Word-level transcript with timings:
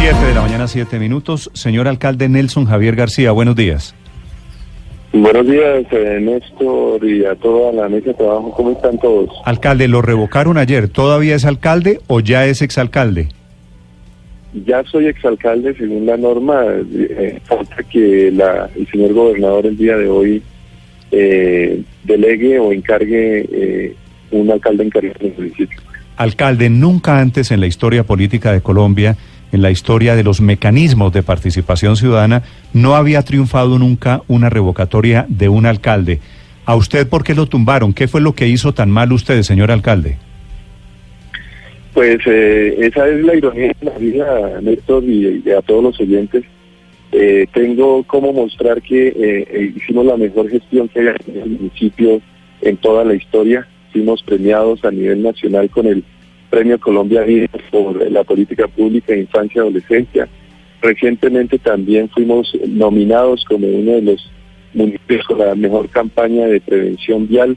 Siete 0.00 0.24
de 0.24 0.34
la 0.34 0.40
mañana, 0.40 0.66
siete 0.66 0.98
minutos. 0.98 1.50
Señor 1.52 1.86
alcalde 1.86 2.26
Nelson 2.26 2.64
Javier 2.64 2.96
García, 2.96 3.32
buenos 3.32 3.54
días. 3.54 3.94
Buenos 5.12 5.46
días, 5.46 5.84
eh, 5.90 6.18
Néstor, 6.22 7.04
y 7.04 7.26
a 7.26 7.34
toda 7.34 7.70
la 7.74 7.86
mesa 7.86 8.06
de 8.06 8.14
trabajo. 8.14 8.50
¿Cómo 8.56 8.70
están 8.70 8.98
todos? 8.98 9.28
Alcalde, 9.44 9.88
lo 9.88 10.00
revocaron 10.00 10.56
ayer. 10.56 10.88
¿Todavía 10.88 11.34
es 11.34 11.44
alcalde 11.44 12.00
o 12.06 12.20
ya 12.20 12.46
es 12.46 12.62
exalcalde? 12.62 13.28
Ya 14.64 14.82
soy 14.84 15.04
exalcalde 15.04 15.74
según 15.74 16.06
la 16.06 16.16
norma. 16.16 16.62
Eh, 16.94 17.38
falta 17.44 17.82
que 17.82 18.30
la, 18.32 18.70
el 18.74 18.88
señor 18.90 19.12
gobernador 19.12 19.66
el 19.66 19.76
día 19.76 19.98
de 19.98 20.08
hoy 20.08 20.42
eh, 21.12 21.82
delegue 22.04 22.58
o 22.58 22.72
encargue 22.72 23.46
eh, 23.52 23.94
un 24.30 24.50
alcalde 24.50 24.82
encargado 24.82 25.16
en 25.20 25.26
el 25.26 25.36
municipio. 25.36 25.78
Alcalde, 26.16 26.70
nunca 26.70 27.18
antes 27.18 27.50
en 27.50 27.60
la 27.60 27.66
historia 27.66 28.04
política 28.04 28.50
de 28.52 28.62
Colombia, 28.62 29.18
en 29.52 29.62
la 29.62 29.70
historia 29.70 30.14
de 30.16 30.24
los 30.24 30.40
mecanismos 30.40 31.12
de 31.12 31.22
participación 31.22 31.96
ciudadana, 31.96 32.42
no 32.72 32.94
había 32.94 33.22
triunfado 33.22 33.78
nunca 33.78 34.22
una 34.28 34.50
revocatoria 34.50 35.26
de 35.28 35.48
un 35.48 35.66
alcalde. 35.66 36.20
¿A 36.64 36.76
usted 36.76 37.08
por 37.08 37.24
qué 37.24 37.34
lo 37.34 37.46
tumbaron? 37.46 37.92
¿Qué 37.92 38.08
fue 38.08 38.20
lo 38.20 38.34
que 38.34 38.48
hizo 38.48 38.72
tan 38.72 38.90
mal 38.90 39.12
usted, 39.12 39.42
señor 39.42 39.70
alcalde? 39.70 40.16
Pues 41.94 42.18
eh, 42.26 42.76
esa 42.78 43.08
es 43.08 43.24
la 43.24 43.34
ironía 43.34 43.72
de 43.80 43.86
la 43.86 43.98
vida, 43.98 44.60
Néstor, 44.62 45.02
y, 45.04 45.42
a 45.50 45.60
todos 45.62 45.82
los 45.82 46.00
oyentes. 46.00 46.44
Eh, 47.12 47.46
tengo 47.52 48.04
como 48.04 48.32
mostrar 48.32 48.80
que 48.82 49.08
eh, 49.08 49.14
eh, 49.18 49.72
hicimos 49.76 50.06
la 50.06 50.16
mejor 50.16 50.48
gestión 50.48 50.88
que 50.88 51.00
hay 51.00 51.06
en 51.26 51.42
el 51.42 51.50
municipio 51.50 52.20
en 52.60 52.76
toda 52.76 53.04
la 53.04 53.14
historia. 53.14 53.66
Fuimos 53.92 54.22
premiados 54.22 54.84
a 54.84 54.92
nivel 54.92 55.22
nacional 55.22 55.68
con 55.70 55.86
el 55.86 56.04
Premio 56.50 56.78
Colombia 56.80 57.22
Vida 57.22 57.46
por 57.70 58.10
la 58.10 58.24
política 58.24 58.66
pública 58.68 59.12
de 59.12 59.20
infancia 59.20 59.58
y 59.58 59.60
adolescencia. 59.60 60.28
Recientemente 60.82 61.58
también 61.58 62.08
fuimos 62.08 62.52
nominados 62.66 63.44
como 63.44 63.66
uno 63.68 63.92
de 63.92 64.02
los 64.02 64.30
municipios 64.74 65.26
con 65.26 65.38
la 65.38 65.54
mejor 65.54 65.88
campaña 65.88 66.46
de 66.46 66.60
prevención 66.60 67.28
vial. 67.28 67.56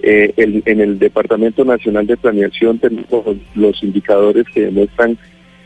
Eh, 0.00 0.32
en 0.36 0.80
el 0.80 0.98
Departamento 0.98 1.64
Nacional 1.64 2.06
de 2.06 2.16
Planeación 2.16 2.78
tenemos 2.78 3.36
los 3.56 3.82
indicadores 3.82 4.44
que 4.54 4.66
demuestran 4.66 5.18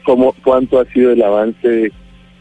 cómo 0.04 0.34
cuánto 0.42 0.80
ha 0.80 0.86
sido 0.86 1.12
el 1.12 1.22
avance 1.22 1.68
de- 1.68 1.92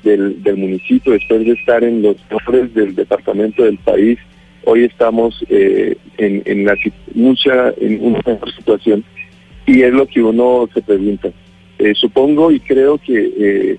del, 0.03 0.57
municipio 0.57 1.13
después 1.13 1.45
de 1.45 1.51
estar 1.51 1.83
en 1.83 2.01
los 2.01 2.15
mejores 2.31 2.73
del 2.73 2.95
departamento 2.95 3.63
del 3.63 3.77
país. 3.79 4.17
Hoy 4.63 4.85
estamos 4.85 5.43
eh, 5.49 5.95
en, 6.17 6.41
en 6.45 6.65
la 6.65 6.75
mucha 7.13 7.73
en 7.79 7.99
una 8.03 8.19
mejor 8.25 8.51
situación 8.55 9.03
y 9.65 9.81
es 9.81 9.93
lo 9.93 10.05
que 10.07 10.21
uno 10.21 10.67
se 10.73 10.81
pregunta. 10.81 11.29
Eh, 11.79 11.93
supongo 11.95 12.51
y 12.51 12.59
creo 12.59 12.97
que 12.97 13.33
eh, 13.37 13.77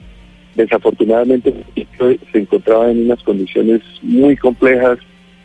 desafortunadamente 0.55 1.55
se 1.75 2.39
encontraba 2.39 2.91
en 2.91 3.05
unas 3.05 3.23
condiciones 3.23 3.81
muy 4.03 4.37
complejas, 4.37 4.99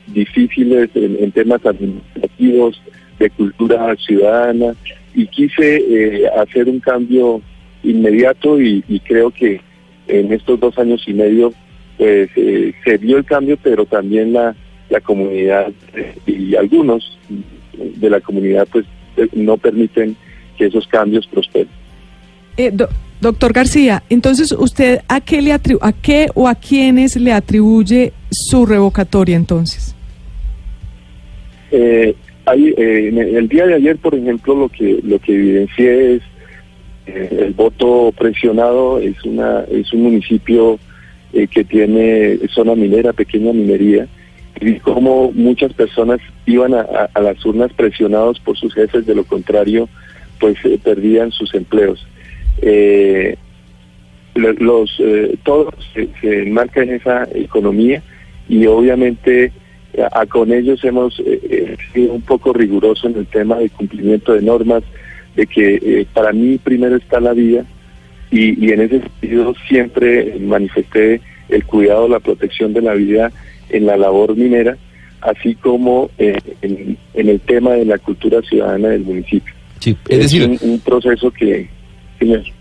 difíciles 0.07 0.89
en, 0.95 1.31
temas 1.31 1.65
administrativos, 1.65 2.81
de 3.19 3.29
cultura 3.31 3.95
ciudadana 3.95 4.75
y 5.13 5.27
quise 5.27 5.77
eh, 5.77 6.27
hacer 6.37 6.69
un 6.69 6.79
cambio 6.79 7.41
inmediato 7.83 8.61
y, 8.61 8.83
y 8.87 8.99
creo 8.99 9.31
que 9.31 9.59
en 10.07 10.31
estos 10.31 10.59
dos 10.59 10.77
años 10.77 11.03
y 11.07 11.13
medio 11.13 11.53
pues 11.97 12.29
eh, 12.35 12.73
se 12.85 12.97
vio 12.97 13.17
el 13.17 13.25
cambio 13.25 13.57
pero 13.61 13.85
también 13.85 14.33
la, 14.33 14.55
la 14.89 15.01
comunidad 15.01 15.71
eh, 15.95 16.15
y 16.27 16.55
algunos 16.55 17.17
de 17.73 18.09
la 18.09 18.21
comunidad 18.21 18.67
pues 18.71 18.85
no 19.33 19.57
permiten 19.57 20.15
que 20.57 20.65
esos 20.65 20.87
cambios 20.87 21.25
prosperen. 21.27 21.69
Eh, 22.57 22.71
do- 22.73 22.89
doctor 23.21 23.53
García, 23.53 24.03
entonces 24.09 24.51
usted 24.51 25.01
a 25.07 25.21
qué 25.21 25.41
le 25.41 25.53
atribu 25.53 25.79
a 25.81 25.91
qué 25.93 26.27
o 26.33 26.47
a 26.47 26.55
quiénes 26.55 27.15
le 27.15 27.31
atribuye 27.31 28.13
su 28.31 28.65
revocatoria 28.65 29.35
entonces? 29.35 29.93
Eh, 31.71 32.15
hay, 32.45 32.73
eh, 32.77 33.09
en 33.09 33.17
el 33.17 33.47
día 33.49 33.65
de 33.67 33.75
ayer, 33.75 33.97
por 33.97 34.15
ejemplo, 34.15 34.55
lo 34.55 34.69
que 34.69 34.99
lo 35.03 35.19
que 35.19 35.33
evidencié 35.35 36.15
es 36.15 36.21
eh, 37.07 37.43
el 37.47 37.53
voto 37.53 38.13
presionado. 38.17 38.99
Es 38.99 39.21
una 39.25 39.61
es 39.69 39.91
un 39.93 40.03
municipio 40.03 40.79
eh, 41.33 41.47
que 41.47 41.63
tiene 41.65 42.39
zona 42.53 42.73
minera, 42.75 43.11
pequeña 43.13 43.51
minería, 43.51 44.07
y 44.61 44.75
cómo 44.79 45.31
muchas 45.33 45.73
personas 45.73 46.19
iban 46.45 46.73
a, 46.73 46.79
a- 46.81 47.09
a 47.13 47.21
las 47.21 47.45
urnas 47.45 47.71
presionados 47.73 48.39
por 48.39 48.57
sus 48.57 48.73
jefes. 48.73 49.05
De 49.05 49.13
lo 49.13 49.25
contrario, 49.25 49.89
pues 50.39 50.57
eh, 50.65 50.79
perdían 50.83 51.31
sus 51.31 51.53
empleos. 51.53 52.05
Eh, 52.61 53.35
lo- 54.35 54.53
los 54.53 54.95
eh, 54.99 55.35
todos 55.43 55.73
se, 55.93 56.07
se 56.21 56.43
enmarca 56.43 56.81
en 56.83 56.91
esa 56.93 57.27
economía 57.33 58.01
y 58.49 58.65
obviamente 58.67 59.51
a, 60.11 60.21
a 60.21 60.25
con 60.25 60.51
ellos 60.51 60.83
hemos 60.83 61.19
eh, 61.19 61.39
eh, 61.49 61.77
sido 61.93 62.13
un 62.13 62.21
poco 62.21 62.53
riguroso 62.53 63.07
en 63.07 63.17
el 63.17 63.25
tema 63.27 63.57
de 63.57 63.69
cumplimiento 63.69 64.33
de 64.33 64.41
normas 64.41 64.83
de 65.35 65.45
que 65.47 65.75
eh, 65.75 66.05
para 66.13 66.33
mí 66.33 66.57
primero 66.57 66.95
está 66.95 67.19
la 67.19 67.33
vida 67.33 67.65
y, 68.29 68.71
en 68.73 68.81
ese 68.81 68.99
sentido 68.99 69.53
siempre 69.69 70.35
manifesté 70.39 71.21
el 71.49 71.63
cuidado, 71.63 72.09
la 72.09 72.19
protección 72.19 72.73
de 72.73 72.81
la 72.81 72.93
vida 72.93 73.31
en 73.69 73.85
la 73.85 73.95
labor 73.95 74.35
minera, 74.35 74.75
así 75.21 75.55
como 75.55 76.09
eh, 76.17 76.37
en 76.61 77.29
el 77.29 77.39
tema 77.39 77.71
de 77.71 77.85
la 77.85 77.97
cultura 77.97 78.41
ciudadana 78.41 78.89
del 78.89 79.01
municipio. 79.03 79.53
Sí, 79.79 79.95
es 80.09 80.19
decir, 80.19 80.47
un, 80.47 80.57
un 80.61 80.79
proceso 80.79 81.31
que, 81.31 81.69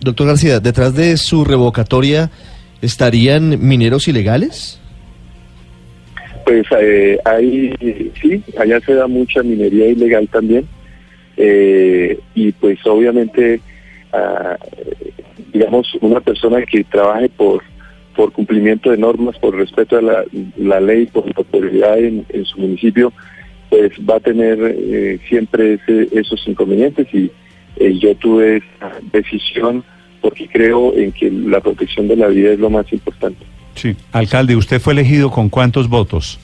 doctor 0.01 0.27
García, 0.27 0.61
detrás 0.61 0.95
de 0.95 1.17
su 1.17 1.45
revocatoria 1.45 2.31
estarían 2.83 3.67
mineros 3.67 4.09
ilegales. 4.09 4.81
Pues 6.45 6.67
eh, 6.81 7.19
ahí 7.25 7.73
sí, 8.21 8.43
allá 8.59 8.81
se 8.81 8.95
da 8.95 9.07
mucha 9.09 9.43
minería 9.43 9.89
ilegal 9.89 10.29
también 10.29 10.67
eh, 11.37 12.21
y 12.35 12.53
pues 12.53 12.79
obviamente 12.87 13.61
ah, 14.13 14.57
digamos 15.53 15.93
una 16.01 16.21
persona 16.21 16.63
que 16.63 16.85
trabaje 16.85 17.29
por 17.31 17.63
por 18.15 18.33
cumplimiento 18.33 18.91
de 18.91 18.97
normas, 18.97 19.37
por 19.39 19.55
respeto 19.55 19.99
a 19.99 20.03
la, 20.03 20.25
la 20.57 20.81
ley, 20.81 21.05
por 21.05 21.27
la 21.27 21.35
autoridad 21.37 21.99
en, 21.99 22.25
en 22.31 22.45
su 22.47 22.59
municipio, 22.59 23.13
pues 23.71 23.93
va 24.09 24.17
a 24.17 24.21
tener 24.21 24.59
eh, 24.63 25.19
siempre 25.29 25.75
ese- 25.75 26.09
esos 26.13 26.47
inconvenientes 26.47 27.07
y 27.13 27.31
eh, 27.77 27.99
yo 27.99 28.15
tuve 28.17 28.59
esa 28.59 28.93
decisión 29.13 29.85
porque 30.21 30.49
creo 30.49 30.95
en 30.97 31.13
que 31.13 31.31
la 31.31 31.61
protección 31.61 32.09
de 32.09 32.17
la 32.17 32.29
vida 32.29 32.53
es 32.53 32.59
lo 32.59 32.71
más 32.71 32.91
importante. 32.93 33.45
Sí. 33.75 33.95
Alcalde, 34.13 34.57
¿usted 34.57 34.81
fue 34.81 34.93
elegido 34.95 35.31
con 35.31 35.49
cuántos 35.49 35.89
votos? 35.89 36.39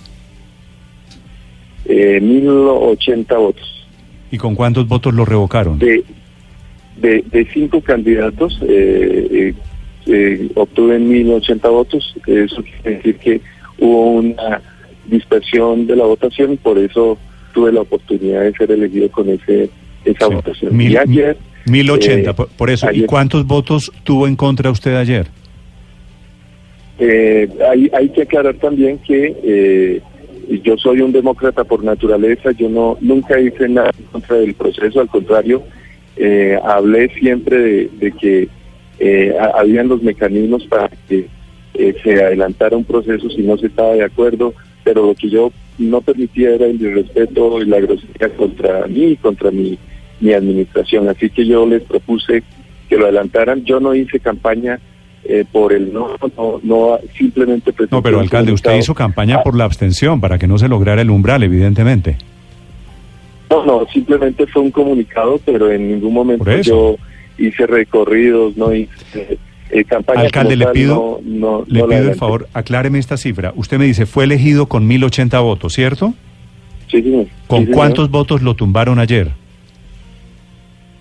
Eh, 1.84 2.20
1080 2.20 3.36
votos. 3.38 3.86
¿Y 4.30 4.38
con 4.38 4.54
cuántos 4.54 4.86
votos 4.86 5.12
lo 5.14 5.24
revocaron? 5.24 5.78
De, 5.78 6.04
de, 7.00 7.24
de 7.30 7.46
cinco 7.52 7.80
candidatos, 7.80 8.58
eh, 8.62 9.28
eh, 9.30 9.54
eh, 10.06 10.48
obtuve 10.54 10.98
1080 10.98 11.68
votos. 11.68 12.14
Eso 12.26 12.62
quiere 12.62 12.96
decir 12.98 13.16
que 13.16 13.40
hubo 13.78 14.12
una 14.12 14.60
dispersión 15.06 15.86
de 15.86 15.96
la 15.96 16.04
votación 16.04 16.52
y 16.52 16.56
por 16.56 16.78
eso 16.78 17.18
tuve 17.54 17.72
la 17.72 17.80
oportunidad 17.82 18.42
de 18.42 18.52
ser 18.54 18.70
elegido 18.72 19.10
con 19.10 19.28
ese 19.28 19.68
esa 20.04 20.26
Sí. 20.28 20.34
votación. 20.34 20.76
Mil- 20.76 20.92
y 20.92 20.96
ayer, 20.96 21.36
1080, 21.66 22.30
eh, 22.30 22.34
por, 22.34 22.48
por 22.48 22.70
eso. 22.70 22.88
¿Y 22.92 23.02
cuántos 23.04 23.46
votos 23.46 23.92
tuvo 24.04 24.26
en 24.26 24.34
contra 24.36 24.70
usted 24.70 24.94
ayer? 24.96 25.26
Eh, 26.98 27.48
hay, 27.70 27.90
hay 27.94 28.08
que 28.10 28.22
aclarar 28.22 28.54
también 28.56 28.98
que 28.98 29.34
eh, 29.42 30.00
yo 30.62 30.76
soy 30.76 31.00
un 31.00 31.12
demócrata 31.12 31.64
por 31.64 31.82
naturaleza, 31.82 32.50
yo 32.52 32.68
no 32.68 32.96
nunca 33.00 33.40
hice 33.40 33.68
nada 33.68 33.90
en 33.98 34.04
contra 34.06 34.36
del 34.36 34.54
proceso, 34.54 35.00
al 35.00 35.08
contrario, 35.08 35.62
eh, 36.16 36.58
hablé 36.64 37.08
siempre 37.18 37.58
de, 37.58 37.90
de 37.98 38.12
que 38.12 38.48
eh, 38.98 39.34
ha- 39.40 39.60
habían 39.60 39.88
los 39.88 40.02
mecanismos 40.02 40.64
para 40.66 40.90
que 41.08 41.26
eh, 41.74 41.94
se 42.04 42.22
adelantara 42.22 42.76
un 42.76 42.84
proceso 42.84 43.30
si 43.30 43.42
no 43.42 43.56
se 43.56 43.66
estaba 43.68 43.94
de 43.94 44.04
acuerdo, 44.04 44.52
pero 44.84 45.06
lo 45.06 45.14
que 45.14 45.28
yo 45.28 45.52
no 45.78 46.00
permitía 46.00 46.50
era 46.50 46.66
el 46.66 46.80
irrespeto 46.80 47.60
y 47.60 47.66
la 47.66 47.80
grosería 47.80 48.28
contra 48.36 48.86
mí 48.86 49.04
y 49.04 49.16
contra 49.16 49.50
mi, 49.50 49.78
mi 50.20 50.32
administración, 50.32 51.08
así 51.08 51.30
que 51.30 51.46
yo 51.46 51.66
les 51.66 51.82
propuse 51.82 52.42
que 52.88 52.96
lo 52.96 53.04
adelantaran, 53.04 53.64
yo 53.64 53.80
no 53.80 53.94
hice 53.94 54.20
campaña 54.20 54.78
eh, 55.24 55.44
por 55.50 55.72
el 55.72 55.92
no, 55.92 56.16
no, 56.36 56.60
no 56.62 56.98
simplemente 57.16 57.72
No, 57.90 58.02
pero 58.02 58.18
alcalde, 58.18 58.52
usted 58.52 58.76
hizo 58.76 58.94
campaña 58.94 59.36
Ah, 59.36 59.42
por 59.42 59.56
la 59.56 59.64
abstención 59.64 60.20
para 60.20 60.36
que 60.36 60.48
no 60.48 60.58
se 60.58 60.68
lograra 60.68 61.00
el 61.00 61.10
umbral, 61.10 61.42
evidentemente. 61.44 62.16
No, 63.48 63.64
no, 63.64 63.86
simplemente 63.92 64.46
fue 64.46 64.62
un 64.62 64.70
comunicado, 64.70 65.38
pero 65.44 65.70
en 65.70 65.88
ningún 65.88 66.12
momento 66.12 66.60
yo 66.62 66.96
hice 67.38 67.66
recorridos, 67.66 68.56
no 68.56 68.74
hice 68.74 69.38
eh, 69.72 69.84
campaña. 69.84 70.20
Alcalde, 70.20 70.54
le 70.56 70.66
pido, 70.68 71.20
no, 71.24 71.58
no, 71.58 71.64
le 71.66 71.80
no 71.80 71.88
pido 71.88 72.10
el 72.10 72.14
favor, 72.14 72.48
acláreme 72.52 72.98
esta 72.98 73.16
cifra. 73.16 73.52
Usted 73.56 73.78
me 73.78 73.86
dice, 73.86 74.06
fue 74.06 74.24
elegido 74.24 74.66
con 74.66 74.86
1080 74.86 75.40
votos, 75.40 75.72
¿cierto? 75.72 76.14
Sí, 76.90 77.02
señor. 77.02 77.26
¿Con 77.46 77.60
Sí, 77.60 77.64
señor. 77.64 77.76
cuántos 77.76 78.10
votos 78.10 78.42
lo 78.42 78.54
tumbaron 78.54 78.98
ayer? 78.98 79.30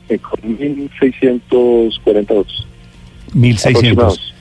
Eh, 0.10 0.18
con 0.18 0.40
1.640 0.58 2.28
votos. 2.34 2.68
1600. 3.34 3.92
Aproximados. 4.04 4.34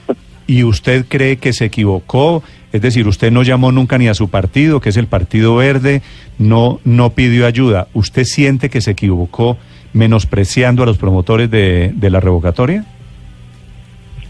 ¿Y 0.47 0.65
usted 0.65 1.06
cree 1.09 1.37
que 1.37 1.53
se 1.53 1.67
equivocó? 1.67 2.43
Es 2.73 2.83
decir, 2.83 3.06
usted 3.06 3.31
no 3.31 3.43
llamó 3.43 3.71
nunca 3.73 3.99
ni 3.99 4.09
a 4.09 4.15
su 4.15 4.29
partido, 4.29 4.81
que 4.81 4.88
es 4.88 4.97
el 4.97 5.06
Partido 5.06 5.56
Verde, 5.56 6.03
no, 6.38 6.81
no 6.85 7.11
pidió 7.11 7.47
ayuda. 7.47 7.88
¿Usted 7.94 8.25
siente 8.25 8.69
que 8.69 8.81
se 8.81 8.93
equivocó 8.93 9.56
menospreciando 9.93 10.83
a 10.83 10.87
los 10.87 10.99
promotores 10.99 11.50
de, 11.50 11.93
de 11.94 12.11
la 12.11 12.21
revocatoria? 12.21 12.85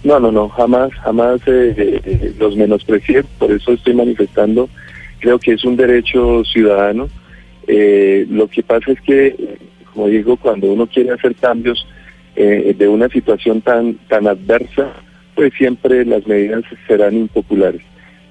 No, 0.03 0.19
no, 0.19 0.33
no, 0.33 0.49
jamás, 0.49 0.93
jamás 0.95 1.41
eh, 1.47 1.75
eh, 1.77 2.35
los 2.39 2.57
menosprecié, 2.57 3.23
por 3.39 3.53
eso 3.53 3.73
estoy 3.73 3.95
manifestando. 3.95 4.69
Creo 5.19 5.39
que 5.39 5.53
es 5.53 5.65
un 5.65 5.77
derecho 5.77 6.43
ciudadano. 6.45 7.09
Eh, 7.67 8.27
lo 8.31 8.49
que 8.49 8.63
pasa 8.63 8.93
es 8.93 9.01
que, 9.03 9.59
como 9.93 10.09
digo, 10.09 10.37
cuando 10.37 10.73
uno 10.73 10.87
quiere 10.87 11.13
hacer 11.13 11.35
cambios 11.35 11.87
de 12.35 12.89
una 12.89 13.09
situación 13.09 13.61
tan, 13.61 13.95
tan 14.09 14.27
adversa, 14.27 14.95
pues 15.35 15.55
siempre 15.55 16.05
las 16.05 16.27
medidas 16.27 16.63
serán 16.87 17.17
impopulares. 17.17 17.83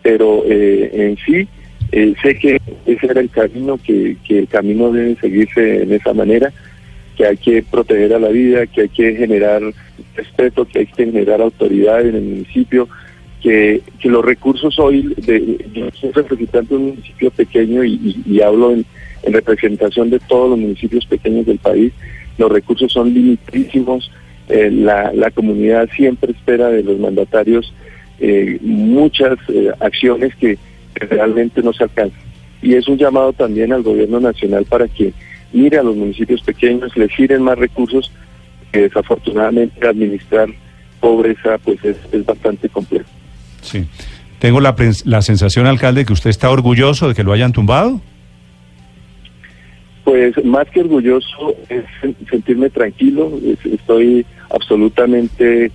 Pero 0.04 0.44
eh, 0.45 0.92
en 0.94 1.18
sí, 1.18 1.48
eh, 1.92 2.13
sé 2.22 2.38
que 2.38 2.60
ese 2.86 3.06
era 3.07 3.22
el 3.22 3.30
camino, 3.31 3.80
que, 3.83 4.15
que 4.27 4.39
el 4.39 4.48
camino 4.48 4.92
debe 4.92 5.15
seguirse 5.15 5.83
en 5.83 5.92
esa 5.92 6.13
manera, 6.13 6.51
que 7.19 7.25
hay 7.25 7.36
que 7.36 7.62
proteger 7.63 8.13
a 8.13 8.19
la 8.19 8.30
vida, 8.30 8.66
que 8.66 8.83
hay 8.83 8.88
que 8.88 9.13
generar 9.13 9.62
respeto, 10.16 10.63
que 10.63 10.80
hay 10.80 10.86
que 10.86 11.04
generar 11.04 11.42
autoridad 11.42 12.00
en 12.00 12.16
el 12.16 12.21
municipio, 12.21 12.88
que, 13.44 13.81
los 14.04 14.24
recursos 14.24 14.80
hoy, 14.80 15.13
de, 15.18 15.66
yo 15.74 15.89
soy 16.00 16.12
representante 16.13 16.74
de 16.74 16.80
un 16.80 16.88
municipio 16.92 17.30
pequeño 17.31 17.83
y, 17.83 18.42
hablo 18.42 18.71
en, 18.71 18.86
en, 19.24 19.33
representación 19.33 20.10
de 20.10 20.19
todos 20.19 20.51
los 20.51 20.60
municipios 20.60 21.06
pequeños 21.07 21.45
del 21.45 21.57
país, 21.57 21.92
los 22.38 22.50
recursos 22.50 22.89
son 22.89 23.13
limitísimos, 23.13 24.10
eh, 24.48 24.72
la, 24.72 25.12
la, 25.13 25.30
comunidad 25.30 25.89
siempre 25.94 26.31
espera 26.31 26.69
de 26.69 26.83
los 26.83 26.98
mandatarios 27.00 27.74
eh, 28.22 28.60
muchas 28.62 29.38
eh, 29.50 29.72
acciones 29.81 30.33
que, 30.36 30.57
realmente 30.95 31.62
no 31.62 31.72
se 31.72 31.83
alcanzan. 31.83 32.19
Y 32.62 32.74
es 32.75 32.88
un 32.89 32.98
llamado 32.98 33.31
también 33.31 33.72
al 33.72 33.83
gobierno 33.83 34.19
nacional 34.19 34.65
para 34.65 34.86
que 34.88 35.13
mire 35.54 35.78
a 35.78 35.84
los 35.84 35.96
municipios 35.96 36.42
pequeños, 36.42 36.96
les 36.96 37.12
giren 37.12 37.44
más 37.44 37.57
recursos, 37.57 38.12
que 38.72 38.81
desafortunadamente 38.81 39.88
administrar 39.88 40.48
pobreza 41.00 41.57
pues 41.60 41.84
es, 41.84 41.98
es 42.12 42.25
bastante 42.25 42.69
complejo. 42.69 43.10
Sí. 43.62 43.86
Tengo 44.40 44.62
la, 44.62 44.75
la 45.06 45.22
sensación, 45.22 45.68
alcalde, 45.68 46.06
que 46.06 46.13
usted 46.13 46.30
está 46.30 46.50
orgulloso 46.50 47.10
de 47.10 47.16
que 47.16 47.24
lo 47.24 47.34
hayan 47.34 47.51
tumbado. 47.51 48.01
Pues 50.06 50.44
más 50.44 50.68
que 50.69 50.80
orgulloso 50.80 51.56
es 51.68 51.84
sentirme 52.30 52.69
tranquilo, 52.69 53.31
estoy 53.63 54.25
absolutamente 54.50 55.72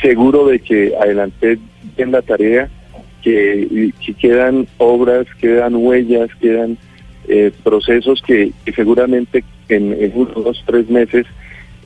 seguro 0.00 0.46
de 0.46 0.60
que 0.60 0.92
adelanté 0.98 1.58
bien 1.96 2.12
la 2.12 2.22
tarea, 2.22 2.68
que, 3.22 3.92
quedan 4.18 4.66
obras, 4.78 5.26
quedan 5.40 5.74
huellas, 5.74 6.30
quedan 6.40 6.78
eh, 7.28 7.52
procesos 7.62 8.22
que, 8.22 8.52
seguramente 8.74 9.44
en, 9.68 10.12
unos 10.14 10.34
dos, 10.34 10.62
tres 10.66 10.88
meses 10.88 11.26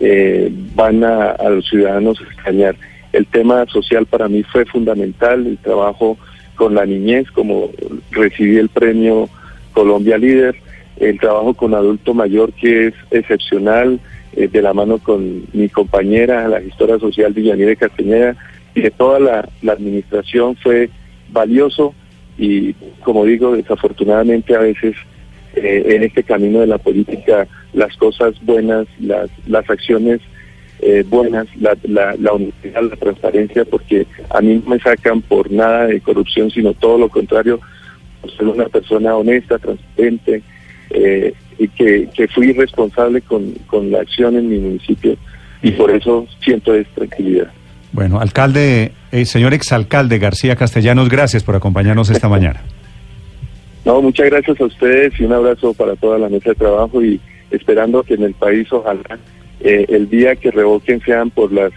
eh, 0.00 0.50
van 0.74 1.04
a, 1.04 1.30
a, 1.30 1.50
los 1.50 1.68
ciudadanos 1.68 2.20
a 2.20 2.24
extrañar. 2.24 2.76
El 3.12 3.26
tema 3.26 3.64
social 3.66 4.06
para 4.06 4.28
mí 4.28 4.42
fue 4.42 4.64
fundamental, 4.66 5.46
el 5.46 5.58
trabajo 5.58 6.18
con 6.54 6.74
la 6.74 6.84
niñez, 6.84 7.30
como 7.30 7.70
recibí 8.10 8.56
el 8.56 8.68
premio 8.68 9.28
Colombia 9.72 10.18
Líder, 10.18 10.56
el 10.98 11.18
trabajo 11.20 11.54
con 11.54 11.74
adulto 11.74 12.14
mayor 12.14 12.52
que 12.52 12.88
es 12.88 12.94
excepcional, 13.10 14.00
eh, 14.34 14.48
de 14.48 14.62
la 14.62 14.74
mano 14.74 14.98
con 14.98 15.44
mi 15.52 15.68
compañera, 15.68 16.48
la 16.48 16.60
gestora 16.60 16.98
social 16.98 17.32
Villanire 17.32 17.76
Castañeda, 17.76 18.36
y 18.74 18.82
de 18.82 18.90
toda 18.90 19.18
la, 19.18 19.48
administración 19.72 20.56
fue 20.56 20.90
valioso 21.30 21.94
y, 22.36 22.72
como 23.02 23.24
digo, 23.24 23.56
desafortunadamente 23.56 24.54
a 24.54 24.60
veces 24.60 24.94
eh, 25.62 25.96
en 25.96 26.02
este 26.02 26.22
camino 26.22 26.60
de 26.60 26.66
la 26.66 26.78
política 26.78 27.46
las 27.72 27.96
cosas 27.96 28.34
buenas, 28.42 28.86
las, 29.00 29.30
las 29.46 29.68
acciones 29.68 30.20
eh, 30.80 31.04
buenas, 31.08 31.46
la, 31.56 31.76
la, 31.82 32.14
la 32.18 32.32
honestidad, 32.32 32.82
la 32.82 32.96
transparencia, 32.96 33.64
porque 33.64 34.06
a 34.30 34.40
mí 34.40 34.62
no 34.64 34.70
me 34.70 34.78
sacan 34.78 35.22
por 35.22 35.50
nada 35.50 35.86
de 35.86 36.00
corrupción, 36.00 36.50
sino 36.50 36.72
todo 36.74 36.98
lo 36.98 37.08
contrario, 37.08 37.60
por 38.20 38.30
ser 38.36 38.46
una 38.46 38.66
persona 38.66 39.16
honesta, 39.16 39.58
transparente, 39.58 40.42
eh, 40.90 41.34
y 41.58 41.68
que, 41.68 42.08
que, 42.14 42.28
fui 42.28 42.52
responsable 42.52 43.20
con, 43.22 43.52
con, 43.66 43.90
la 43.90 44.00
acción 44.00 44.36
en 44.36 44.48
mi 44.48 44.58
municipio 44.58 45.16
y 45.62 45.72
por 45.72 45.90
eso 45.90 46.26
siento 46.40 46.72
esta 46.74 46.94
tranquilidad. 46.94 47.48
Bueno, 47.92 48.20
alcalde, 48.20 48.92
eh, 49.10 49.24
señor 49.24 49.54
exalcalde 49.54 50.18
García 50.18 50.54
Castellanos, 50.54 51.08
gracias 51.08 51.42
por 51.42 51.56
acompañarnos 51.56 52.10
esta 52.10 52.28
mañana. 52.28 52.62
No, 53.84 54.02
muchas 54.02 54.30
gracias 54.30 54.60
a 54.60 54.64
ustedes 54.64 55.18
y 55.18 55.24
un 55.24 55.32
abrazo 55.32 55.72
para 55.74 55.96
toda 55.96 56.18
la 56.18 56.28
mesa 56.28 56.50
de 56.50 56.56
trabajo 56.56 57.02
y 57.02 57.20
esperando 57.50 58.02
que 58.02 58.14
en 58.14 58.24
el 58.24 58.34
país 58.34 58.70
ojalá 58.72 59.18
eh, 59.60 59.86
el 59.88 60.08
día 60.08 60.36
que 60.36 60.50
revoquen 60.50 61.00
sean 61.00 61.30
por 61.30 61.52
la 61.52 61.70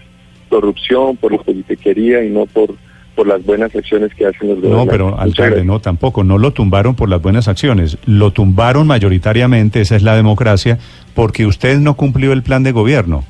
corrupción, 0.49 1.15
por 1.17 1.31
la 1.31 1.37
politiquería 1.39 2.23
y 2.23 2.29
no 2.29 2.45
por 2.45 2.75
por 3.15 3.27
las 3.27 3.43
buenas 3.45 3.75
acciones 3.75 4.13
que 4.15 4.25
hacen 4.25 4.47
los 4.47 4.57
gobiernos. 4.57 4.85
No, 4.85 4.91
pero 4.91 5.19
alcalde, 5.19 5.65
no, 5.65 5.79
tampoco, 5.79 6.23
no 6.23 6.37
lo 6.37 6.51
tumbaron 6.51 6.95
por 6.95 7.09
las 7.09 7.21
buenas 7.21 7.47
acciones, 7.47 7.97
lo 8.05 8.31
tumbaron 8.31 8.87
mayoritariamente, 8.87 9.81
esa 9.81 9.95
es 9.95 10.03
la 10.03 10.15
democracia, 10.15 10.79
porque 11.13 11.45
usted 11.45 11.77
no 11.79 11.95
cumplió 11.95 12.33
el 12.33 12.43
plan 12.43 12.63
de 12.63 12.71
gobierno. 12.71 13.23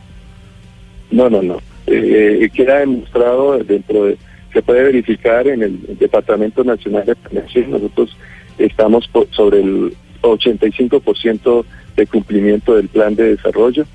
No, 1.09 1.29
no, 1.29 1.41
no. 1.41 1.57
Eh, 1.87 2.49
queda 2.53 2.79
demostrado 2.79 3.57
dentro 3.57 4.05
de, 4.05 4.17
se 4.53 4.61
puede 4.61 4.83
verificar 4.83 5.47
en 5.47 5.63
el 5.63 5.97
Departamento 5.99 6.63
Nacional 6.63 7.05
de 7.05 7.15
Planeación, 7.15 7.71
nosotros 7.71 8.15
estamos 8.57 9.09
sobre 9.31 9.61
el 9.61 9.93
85% 10.21 11.65
de 11.95 12.07
cumplimiento 12.07 12.75
del 12.75 12.87
plan 12.87 13.15
de 13.15 13.35
desarrollo. 13.35 13.85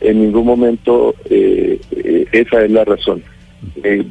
En 0.00 0.20
ningún 0.20 0.46
momento 0.46 1.14
eh, 1.30 1.80
eh 1.90 2.26
esa 2.32 2.64
es 2.64 2.70
la 2.70 2.84
razón. 2.84 3.22
Eh, 3.82 4.04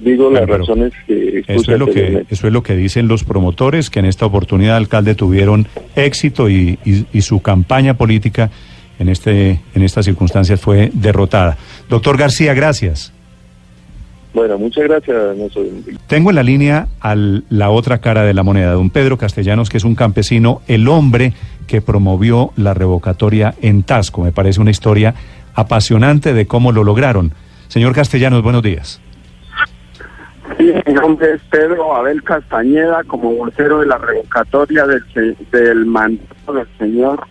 digo 0.00 0.30
las 0.30 0.48
razones 0.48 0.92
que 1.06 1.42
eso 1.46 1.72
es 1.72 1.78
lo 1.78 1.86
que 1.86 2.24
eso 2.28 2.46
es 2.46 2.52
lo 2.52 2.62
que 2.62 2.76
dicen 2.76 3.08
los 3.08 3.24
promotores 3.24 3.88
que 3.88 3.98
en 3.98 4.04
esta 4.04 4.26
oportunidad 4.26 4.76
alcalde 4.76 5.14
tuvieron 5.14 5.66
éxito 5.96 6.50
y, 6.50 6.78
su 7.20 7.40
campaña 7.40 7.94
política 7.94 8.50
en 8.98 9.08
este 9.08 9.60
en 9.74 9.82
estas 9.82 10.04
circunstancias 10.04 10.60
fue 10.60 10.90
derrotada 10.92 11.56
doctor 11.88 12.18
García 12.18 12.52
gracias 12.52 13.12
bueno 14.34 14.58
muchas 14.58 14.84
gracias 14.84 15.16
tengo 16.06 16.30
en 16.30 16.36
la 16.36 16.42
línea 16.42 16.88
a 17.00 17.14
la 17.14 17.70
otra 17.70 17.98
cara 17.98 18.22
de 18.22 18.34
la 18.34 18.42
moneda 18.42 18.72
don 18.72 18.90
Pedro 18.90 19.18
Castellanos 19.18 19.70
que 19.70 19.76
es 19.76 19.84
un 19.84 19.94
campesino 19.94 20.62
el 20.68 20.88
hombre 20.88 21.32
que 21.66 21.80
promovió 21.82 22.52
la 22.56 22.74
revocatoria 22.74 23.54
en 23.62 23.82
Tasco 23.82 24.22
me 24.22 24.32
parece 24.32 24.60
una 24.60 24.70
historia 24.70 25.14
apasionante 25.54 26.32
de 26.32 26.46
cómo 26.46 26.72
lo 26.72 26.84
lograron 26.84 27.32
Señor 27.70 27.94
Castellanos, 27.94 28.42
buenos 28.42 28.64
días. 28.64 29.00
Sí, 30.58 30.72
mi 30.88 30.92
nombre 30.92 31.34
es 31.34 31.42
Pedro 31.50 31.94
Abel 31.94 32.20
Castañeda, 32.24 33.04
como 33.04 33.32
vocero 33.32 33.78
de 33.78 33.86
la 33.86 33.96
revocatoria 33.96 34.86
del, 34.88 35.36
del 35.52 35.86
mandato 35.86 36.52
del 36.52 36.66
señor 36.78 37.24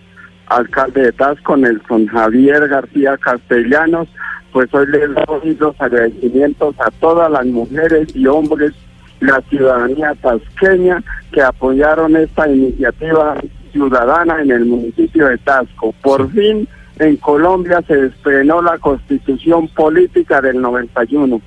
alcalde 0.47 1.01
de 1.01 1.11
Tasco, 1.11 1.57
Nelson 1.57 2.07
Javier 2.07 2.69
García 2.69 3.17
Castellanos. 3.17 4.07
Pues 4.51 4.73
hoy 4.73 4.87
les 4.87 5.09
doy 5.27 5.55
los 5.59 5.79
agradecimientos 5.79 6.75
a 6.79 6.89
todas 6.99 7.31
las 7.31 7.45
mujeres 7.45 8.07
y 8.15 8.25
hombres, 8.27 8.73
la 9.19 9.41
ciudadanía 9.49 10.15
tasqueña 10.21 11.03
que 11.31 11.41
apoyaron 11.41 12.15
esta 12.15 12.49
iniciativa 12.49 13.35
ciudadana 13.71 14.41
en 14.41 14.51
el 14.51 14.65
municipio 14.65 15.27
de 15.27 15.37
Tasco. 15.37 15.93
Por 16.01 16.31
fin 16.31 16.67
en 16.99 17.17
Colombia 17.17 17.81
se 17.87 18.07
estrenó 18.07 18.61
la 18.61 18.77
constitución 18.77 19.67
política 19.69 20.41
del 20.41 20.61
91. 20.61 21.41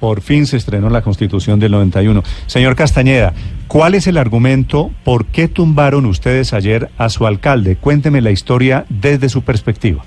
Por 0.00 0.20
fin 0.20 0.46
se 0.46 0.56
estrenó 0.56 0.90
la 0.90 1.02
constitución 1.02 1.58
del 1.58 1.72
91. 1.72 2.22
Señor 2.46 2.76
Castañeda, 2.76 3.32
¿cuál 3.66 3.94
es 3.94 4.06
el 4.06 4.16
argumento? 4.16 4.90
¿Por 5.04 5.26
qué 5.26 5.48
tumbaron 5.48 6.06
ustedes 6.06 6.52
ayer 6.52 6.90
a 6.98 7.08
su 7.08 7.26
alcalde? 7.26 7.76
Cuénteme 7.76 8.20
la 8.20 8.30
historia 8.30 8.84
desde 8.88 9.28
su 9.28 9.42
perspectiva. 9.42 10.04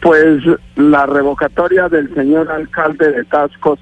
Pues 0.00 0.42
la 0.76 1.06
revocatoria 1.06 1.88
del 1.88 2.12
señor 2.14 2.50
alcalde 2.50 3.12
de 3.12 3.24
Tasco 3.24 3.78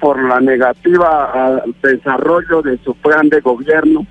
por 0.00 0.22
la 0.22 0.40
negativa 0.40 1.30
al 1.32 1.74
desarrollo 1.82 2.62
de 2.62 2.78
su 2.84 2.94
plan 2.94 3.28
de 3.28 3.40
gobierno 3.40 4.06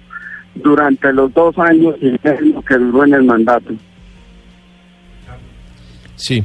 durante 0.55 1.11
los 1.11 1.33
dos 1.33 1.57
años 1.57 1.95
y 2.01 2.15
medio 2.23 2.61
que 2.61 2.77
duró 2.77 3.03
en 3.03 3.13
el 3.13 3.23
mandato. 3.23 3.73
Sí. 6.15 6.43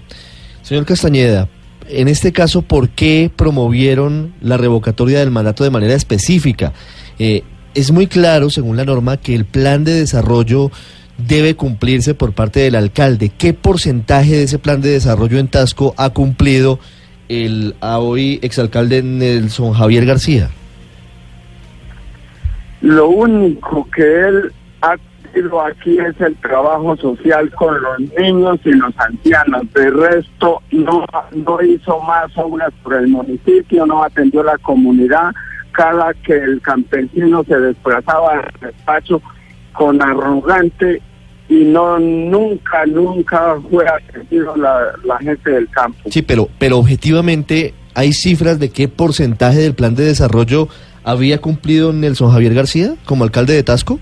Señor 0.62 0.84
Castañeda, 0.84 1.48
en 1.88 2.08
este 2.08 2.32
caso, 2.32 2.62
¿por 2.62 2.88
qué 2.90 3.30
promovieron 3.34 4.32
la 4.40 4.56
revocatoria 4.56 5.20
del 5.20 5.30
mandato 5.30 5.64
de 5.64 5.70
manera 5.70 5.94
específica? 5.94 6.72
Eh, 7.18 7.42
es 7.74 7.90
muy 7.90 8.06
claro, 8.06 8.50
según 8.50 8.76
la 8.76 8.84
norma, 8.84 9.16
que 9.16 9.34
el 9.34 9.44
plan 9.44 9.84
de 9.84 9.94
desarrollo 9.94 10.70
debe 11.26 11.56
cumplirse 11.56 12.14
por 12.14 12.32
parte 12.32 12.60
del 12.60 12.74
alcalde. 12.74 13.30
¿Qué 13.36 13.54
porcentaje 13.54 14.36
de 14.36 14.42
ese 14.44 14.58
plan 14.58 14.80
de 14.80 14.90
desarrollo 14.90 15.38
en 15.38 15.48
Tasco 15.48 15.94
ha 15.96 16.10
cumplido 16.10 16.78
el 17.28 17.76
hoy 17.80 18.40
exalcalde 18.42 19.02
Nelson 19.02 19.72
Javier 19.72 20.04
García? 20.04 20.50
Lo 22.80 23.08
único 23.08 23.86
que 23.94 24.02
él 24.02 24.52
ha 24.80 24.96
tenido 25.32 25.60
aquí 25.60 25.98
es 25.98 26.20
el 26.20 26.34
trabajo 26.36 26.96
social 26.96 27.50
con 27.54 27.80
los 27.80 28.00
niños 28.18 28.58
y 28.64 28.72
los 28.72 28.92
ancianos. 28.98 29.72
De 29.74 29.90
resto, 29.90 30.62
no, 30.72 31.04
no 31.32 31.62
hizo 31.62 32.00
más 32.00 32.36
obras 32.36 32.72
por 32.82 32.94
el 32.94 33.08
municipio, 33.08 33.86
no 33.86 34.02
atendió 34.02 34.42
la 34.42 34.56
comunidad. 34.58 35.30
Cada 35.72 36.12
que 36.14 36.36
el 36.36 36.60
campesino 36.62 37.44
se 37.44 37.58
desplazaba 37.58 38.32
al 38.32 38.50
despacho 38.60 39.22
con 39.72 40.02
arrogante 40.02 41.00
y 41.50 41.64
no 41.64 41.98
nunca, 41.98 42.86
nunca 42.86 43.56
fue 43.68 43.84
atendido 43.86 44.56
la, 44.56 44.92
la 45.04 45.18
gente 45.18 45.50
del 45.50 45.68
campo. 45.68 45.98
Sí, 46.08 46.22
pero, 46.22 46.48
pero 46.60 46.78
objetivamente, 46.78 47.74
¿hay 47.92 48.12
cifras 48.12 48.60
de 48.60 48.70
qué 48.70 48.86
porcentaje 48.86 49.58
del 49.58 49.74
plan 49.74 49.96
de 49.96 50.04
desarrollo 50.04 50.68
había 51.02 51.40
cumplido 51.40 51.92
Nelson 51.92 52.30
Javier 52.30 52.54
García 52.54 52.94
como 53.04 53.24
alcalde 53.24 53.54
de 53.54 53.64
Tasco? 53.64 53.98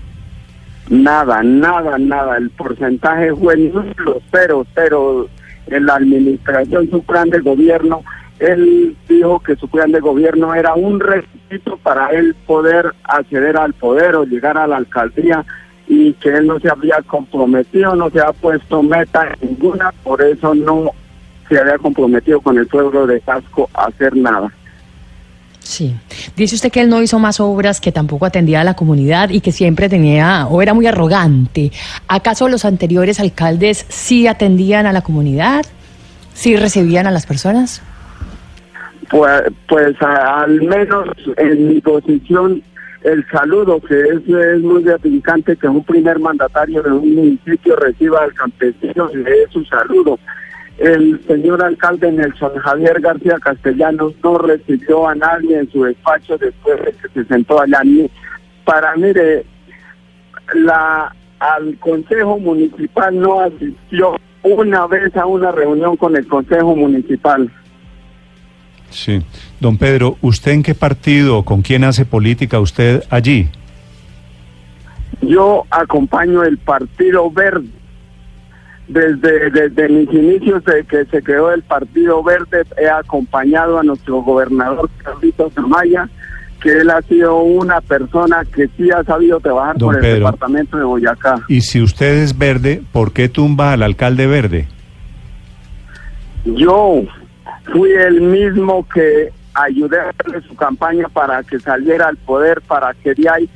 Nada, 0.89 1.41
nada, 1.41 1.97
nada. 1.97 2.37
El 2.37 2.51
porcentaje 2.51 3.33
fue 3.35 3.57
nulo, 3.57 4.21
cero, 4.31 4.65
cero. 4.75 5.27
En 5.67 5.85
la 5.85 5.95
administración, 5.95 6.89
su 6.89 7.03
plan 7.03 7.29
de 7.29 7.39
gobierno, 7.39 8.03
él 8.39 8.95
dijo 9.07 9.39
que 9.39 9.55
su 9.55 9.67
plan 9.67 9.91
de 9.91 9.99
gobierno 9.99 10.55
era 10.55 10.73
un 10.73 10.99
requisito 10.99 11.77
para 11.77 12.09
él 12.09 12.35
poder 12.47 12.91
acceder 13.03 13.55
al 13.55 13.73
poder 13.73 14.15
o 14.15 14.23
llegar 14.23 14.57
a 14.57 14.65
la 14.65 14.77
alcaldía 14.77 15.45
y 15.89 16.13
que 16.13 16.29
él 16.29 16.45
no 16.45 16.59
se 16.59 16.69
había 16.69 17.01
comprometido, 17.07 17.95
no 17.95 18.09
se 18.11 18.21
ha 18.21 18.31
puesto 18.31 18.81
meta 18.83 19.35
ninguna, 19.41 19.91
por 20.03 20.21
eso 20.21 20.53
no 20.53 20.91
se 21.49 21.59
había 21.59 21.79
comprometido 21.79 22.39
con 22.39 22.59
el 22.59 22.67
pueblo 22.67 23.07
de 23.07 23.19
Tasco 23.19 23.67
a 23.73 23.85
hacer 23.85 24.15
nada. 24.15 24.53
Sí. 25.59 25.95
Dice 26.35 26.55
usted 26.55 26.71
que 26.71 26.81
él 26.81 26.89
no 26.89 27.01
hizo 27.01 27.19
más 27.19 27.39
obras, 27.39 27.81
que 27.81 27.91
tampoco 27.91 28.25
atendía 28.25 28.61
a 28.61 28.63
la 28.63 28.75
comunidad 28.75 29.29
y 29.29 29.41
que 29.41 29.51
siempre 29.51 29.89
tenía 29.89 30.47
o 30.47 30.61
era 30.61 30.73
muy 30.73 30.85
arrogante. 30.85 31.71
¿Acaso 32.07 32.47
los 32.49 32.65
anteriores 32.65 33.19
alcaldes 33.19 33.85
sí 33.89 34.27
atendían 34.27 34.85
a 34.85 34.93
la 34.93 35.01
comunidad? 35.01 35.65
¿Sí 36.33 36.55
recibían 36.55 37.07
a 37.07 37.11
las 37.11 37.25
personas? 37.25 37.81
Pues, 39.09 39.41
pues 39.67 39.95
al 40.01 40.61
menos 40.61 41.09
en 41.37 41.67
mi 41.67 41.81
posición, 41.81 42.61
el 43.03 43.25
saludo, 43.29 43.79
que 43.79 43.99
es, 43.99 44.27
es 44.27 44.61
muy 44.61 44.83
gratificante 44.83 45.55
que 45.55 45.67
un 45.67 45.83
primer 45.83 46.19
mandatario 46.19 46.83
de 46.83 46.91
un 46.91 47.15
municipio 47.15 47.75
reciba 47.77 48.23
al 48.23 48.33
campesino 48.33 49.09
y 49.13 49.17
le 49.17 49.23
dé 49.23 49.47
su 49.51 49.63
saludo. 49.65 50.19
El 50.77 51.19
señor 51.27 51.63
alcalde 51.63 52.11
Nelson 52.11 52.55
Javier 52.57 53.01
García 53.01 53.37
Castellanos 53.41 54.13
no 54.23 54.37
recibió 54.37 55.07
a 55.07 55.15
nadie 55.15 55.59
en 55.59 55.71
su 55.71 55.83
despacho 55.83 56.37
después 56.37 56.79
de 56.79 56.93
que 56.93 57.09
se 57.13 57.25
sentó 57.25 57.61
allá. 57.61 57.81
Para, 58.63 58.95
mire, 58.95 59.45
la, 60.55 61.13
al 61.39 61.77
Consejo 61.79 62.37
Municipal 62.39 63.19
no 63.19 63.41
asistió 63.41 64.15
una 64.43 64.87
vez 64.87 65.15
a 65.17 65.25
una 65.25 65.51
reunión 65.51 65.97
con 65.97 66.15
el 66.15 66.27
Consejo 66.27 66.75
Municipal. 66.75 67.51
Sí. 68.89 69.21
Don 69.59 69.77
Pedro, 69.77 70.17
¿usted 70.21 70.51
en 70.51 70.63
qué 70.63 70.75
partido, 70.75 71.43
con 71.43 71.61
quién 71.61 71.83
hace 71.83 72.05
política 72.05 72.59
usted 72.59 73.03
allí? 73.09 73.47
Yo 75.21 75.65
acompaño 75.69 76.43
el 76.43 76.57
Partido 76.57 77.29
Verde. 77.31 77.67
Desde, 78.87 79.51
desde 79.51 79.87
mis 79.87 80.11
inicios 80.11 80.63
de 80.65 80.83
que 80.83 81.05
se 81.05 81.21
creó 81.21 81.51
el 81.51 81.61
Partido 81.61 82.23
Verde, 82.23 82.63
he 82.81 82.89
acompañado 82.89 83.77
a 83.77 83.83
nuestro 83.83 84.23
gobernador 84.23 84.89
Carlitos 85.03 85.55
Amaya, 85.57 86.09
que 86.59 86.79
él 86.79 86.89
ha 86.89 87.01
sido 87.03 87.39
una 87.41 87.81
persona 87.81 88.43
que 88.45 88.67
sí 88.75 88.89
ha 88.89 89.03
sabido 89.03 89.39
trabajar 89.39 89.77
Don 89.77 89.93
por 89.93 90.03
el 90.03 90.15
departamento 90.15 90.77
de 90.77 90.83
Boyacá. 90.83 91.39
Y 91.47 91.61
si 91.61 91.81
usted 91.81 92.23
es 92.23 92.35
verde, 92.35 92.81
¿por 92.91 93.13
qué 93.13 93.29
tumba 93.29 93.73
al 93.73 93.83
alcalde 93.83 94.25
verde? 94.25 94.67
Yo 96.45 97.03
fui 97.71 97.91
el 97.91 98.21
mismo 98.21 98.87
que 98.87 99.31
ayudé 99.53 99.99
a 99.99 100.09
hacerle 100.09 100.41
su 100.47 100.55
campaña 100.55 101.07
para 101.09 101.43
que 101.43 101.59
saliera 101.59 102.07
al 102.07 102.17
poder, 102.17 102.61
para 102.61 102.93
que 102.93 103.13
de 103.13 103.49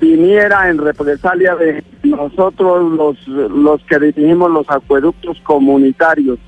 viniera 0.00 0.68
en 0.68 0.78
represalia 0.78 1.56
de 1.56 1.82
nosotros 2.02 2.92
los, 2.92 3.26
los 3.28 3.82
que 3.84 3.98
dirigimos 3.98 4.50
los 4.50 4.68
acueductos 4.68 5.40
comunitarios, 5.40 6.38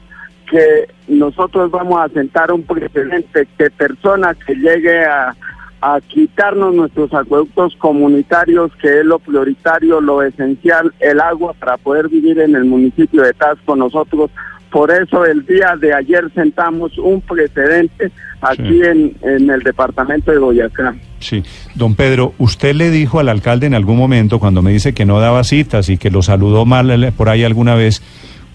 que 0.51 0.89
nosotros 1.09 1.71
vamos 1.71 2.01
a 2.01 2.09
sentar 2.09 2.53
un 2.53 2.63
precedente 2.63 3.49
que 3.57 3.71
persona 3.71 4.35
que 4.35 4.55
llegue 4.55 5.05
a, 5.05 5.35
a 5.81 6.01
quitarnos 6.01 6.75
nuestros 6.75 7.13
acueductos 7.15 7.75
comunitarios, 7.77 8.75
que 8.77 9.01
es 9.01 9.05
lo 9.05 9.19
prioritario, 9.19 10.01
lo 10.01 10.23
esencial, 10.23 10.93
el 11.01 11.21
agua 11.21 11.55
para 11.55 11.77
poder 11.77 12.09
vivir 12.09 12.41
en 12.41 12.57
el 12.57 12.65
municipio 12.65 13.23
de 13.23 13.33
Tasco, 13.33 13.77
nosotros 13.77 14.31
por 14.71 14.91
eso 14.91 15.25
el 15.25 15.45
día 15.47 15.75
de 15.81 15.95
ayer 15.95 16.25
sentamos 16.35 16.97
un 16.99 17.21
precedente 17.21 18.11
aquí 18.41 18.63
Sí. 18.63 18.81
en, 18.85 19.17
en 19.23 19.51
el 19.51 19.63
departamento 19.63 20.31
de 20.31 20.39
Boyacá. 20.39 20.95
Sí. 21.21 21.43
Don 21.75 21.95
Pedro, 21.95 22.35
¿usted 22.39 22.75
le 22.75 22.91
dijo 22.91 23.19
al 23.19 23.29
alcalde 23.29 23.67
en 23.67 23.75
algún 23.75 23.97
momento, 23.97 24.39
cuando 24.39 24.63
me 24.63 24.71
dice 24.73 24.93
que 24.95 25.05
no 25.05 25.19
daba 25.21 25.43
citas 25.45 25.89
y 25.89 25.97
que 25.99 26.11
lo 26.11 26.23
saludó 26.23 26.65
mal 26.65 27.13
por 27.17 27.29
ahí 27.29 27.45
alguna 27.45 27.75
vez, 27.75 28.03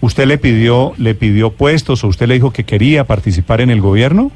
¿usted 0.00 0.26
le 0.26 0.38
pidió, 0.38 0.92
le 0.98 1.14
pidió 1.14 1.50
puestos 1.50 2.04
o 2.04 2.08
usted 2.08 2.26
le 2.28 2.34
dijo 2.34 2.52
que 2.52 2.64
quería 2.64 3.04
participar 3.04 3.60
en 3.60 3.70
el 3.70 3.80
gobierno? 3.80 4.30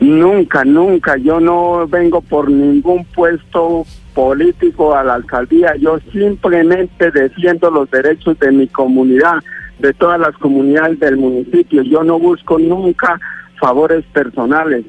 Nunca, 0.00 0.64
nunca. 0.64 1.16
Yo 1.18 1.40
no 1.40 1.86
vengo 1.86 2.20
por 2.22 2.50
ningún 2.50 3.04
puesto 3.04 3.84
político 4.14 4.94
a 4.96 5.04
la 5.04 5.14
alcaldía. 5.14 5.74
Yo 5.78 5.98
simplemente 6.12 7.10
defiendo 7.10 7.70
los 7.70 7.90
derechos 7.90 8.38
de 8.38 8.50
mi 8.50 8.66
comunidad, 8.66 9.34
de 9.80 9.92
todas 9.94 10.20
las 10.20 10.36
comunidades 10.36 11.00
del 11.00 11.16
municipio. 11.16 11.82
Yo 11.82 12.02
no 12.02 12.18
busco 12.18 12.58
nunca 12.58 13.18
favores 13.60 14.04
personales. 14.12 14.84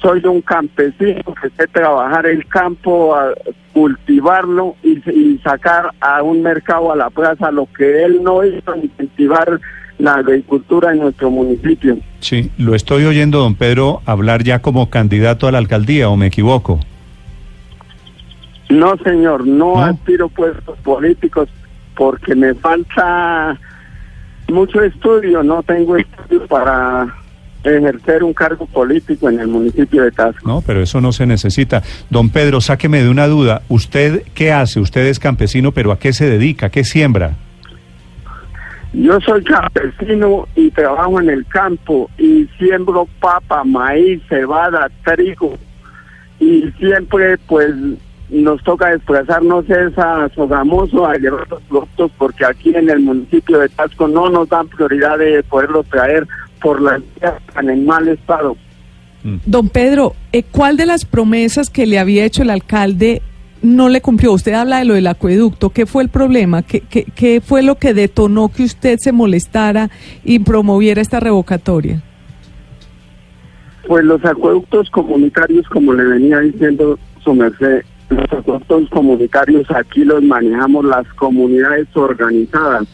Soy 0.00 0.24
un 0.26 0.40
campesino 0.42 1.22
que 1.40 1.50
sé 1.50 1.66
trabajar 1.68 2.26
el 2.26 2.46
campo, 2.46 3.14
a 3.16 3.32
cultivarlo 3.72 4.76
y, 4.82 4.98
y 5.10 5.38
sacar 5.38 5.90
a 6.00 6.22
un 6.22 6.42
mercado 6.42 6.92
a 6.92 6.96
la 6.96 7.10
plaza 7.10 7.50
lo 7.50 7.66
que 7.76 8.04
él 8.04 8.20
no 8.22 8.44
hizo, 8.44 8.76
incentivar 8.76 9.60
la 9.98 10.14
agricultura 10.14 10.92
en 10.92 11.00
nuestro 11.00 11.30
municipio. 11.30 11.98
Sí, 12.20 12.50
lo 12.58 12.74
estoy 12.74 13.04
oyendo, 13.04 13.40
don 13.40 13.56
Pedro, 13.56 14.00
hablar 14.06 14.44
ya 14.44 14.60
como 14.60 14.90
candidato 14.90 15.48
a 15.48 15.52
la 15.52 15.58
alcaldía, 15.58 16.08
¿o 16.08 16.16
me 16.16 16.26
equivoco? 16.26 16.80
No, 18.68 18.96
señor, 18.98 19.46
no, 19.46 19.74
¿No? 19.76 19.84
aspiro 19.84 20.28
puestos 20.28 20.78
políticos 20.80 21.48
porque 21.96 22.34
me 22.34 22.54
falta 22.54 23.58
mucho 24.48 24.82
estudio, 24.82 25.42
no 25.42 25.62
tengo 25.62 25.96
estudio 25.96 26.46
para 26.46 27.06
ejercer 27.64 28.22
un 28.22 28.32
cargo 28.32 28.66
político 28.66 29.28
en 29.28 29.40
el 29.40 29.48
municipio 29.48 30.04
de 30.04 30.10
Tasco. 30.10 30.48
No, 30.48 30.62
pero 30.62 30.80
eso 30.80 31.00
no 31.00 31.12
se 31.12 31.26
necesita. 31.26 31.82
Don 32.10 32.30
Pedro, 32.30 32.60
sáqueme 32.60 33.02
de 33.02 33.08
una 33.08 33.26
duda. 33.26 33.62
¿Usted 33.68 34.22
qué 34.34 34.52
hace? 34.52 34.80
Usted 34.80 35.06
es 35.06 35.18
campesino, 35.18 35.72
pero 35.72 35.92
¿a 35.92 35.98
qué 35.98 36.12
se 36.12 36.28
dedica? 36.28 36.70
¿Qué 36.70 36.84
siembra? 36.84 37.34
Yo 38.92 39.20
soy 39.20 39.44
campesino 39.44 40.48
y 40.56 40.70
trabajo 40.70 41.20
en 41.20 41.28
el 41.28 41.46
campo 41.46 42.08
y 42.16 42.48
siembro 42.58 43.06
papa, 43.20 43.62
maíz, 43.64 44.22
cebada, 44.28 44.88
trigo 45.04 45.58
y 46.40 46.70
siempre 46.78 47.36
pues 47.46 47.74
nos 48.30 48.62
toca 48.62 48.90
desplazarnos 48.90 49.68
esa 49.70 50.28
Sogamoso 50.34 51.06
a 51.06 51.16
llevar 51.16 51.48
los 51.48 51.62
productos 51.62 52.10
porque 52.18 52.44
aquí 52.44 52.74
en 52.74 52.90
el 52.90 53.00
municipio 53.00 53.58
de 53.58 53.68
Tasco 53.68 54.06
no 54.06 54.28
nos 54.28 54.48
dan 54.48 54.68
prioridad 54.68 55.18
de 55.18 55.42
poderlos 55.42 55.86
traer 55.86 56.26
por 56.60 56.80
las 56.80 57.00
vías 57.14 57.34
tan 57.54 57.70
en 57.70 57.86
mal 57.86 58.08
estado. 58.08 58.56
Don 59.46 59.68
Pedro, 59.68 60.14
eh, 60.32 60.42
¿cuál 60.42 60.76
de 60.76 60.86
las 60.86 61.04
promesas 61.04 61.70
que 61.70 61.86
le 61.86 61.98
había 61.98 62.24
hecho 62.24 62.42
el 62.42 62.50
alcalde 62.50 63.20
no 63.62 63.88
le 63.88 64.00
cumplió? 64.00 64.32
Usted 64.32 64.52
habla 64.52 64.78
de 64.78 64.84
lo 64.84 64.94
del 64.94 65.06
acueducto. 65.06 65.70
¿Qué 65.70 65.86
fue 65.86 66.02
el 66.02 66.08
problema? 66.08 66.62
¿Qué, 66.62 66.80
qué, 66.80 67.04
qué 67.14 67.40
fue 67.40 67.62
lo 67.62 67.76
que 67.76 67.94
detonó 67.94 68.48
que 68.48 68.62
usted 68.62 68.98
se 68.98 69.12
molestara 69.12 69.90
y 70.24 70.38
promoviera 70.38 71.02
esta 71.02 71.18
revocatoria? 71.20 72.02
Pues 73.86 74.04
los 74.04 74.24
acueductos 74.24 74.88
comunitarios, 74.90 75.66
como 75.68 75.94
le 75.94 76.04
venía 76.04 76.38
diciendo 76.40 76.98
su 77.24 77.34
merced, 77.34 77.82
los 78.10 78.24
acueductos 78.32 78.88
comunitarios 78.90 79.70
aquí 79.70 80.04
los 80.04 80.22
manejamos 80.22 80.84
las 80.84 81.06
comunidades 81.14 81.86
organizadas. 81.94 82.84